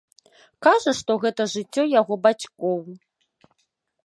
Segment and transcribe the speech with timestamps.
[0.67, 2.79] Кажа, што гэта жыццё яго бацькоў.